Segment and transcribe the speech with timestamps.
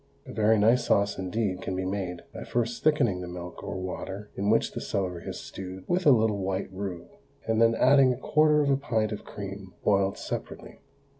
[0.25, 4.31] A very nice sauce indeed can be made by first thickening the milk or water
[4.35, 7.05] in which the celery is stewed with a little white roux,
[7.45, 10.79] and then adding a quarter of a pint of cream boiled separately.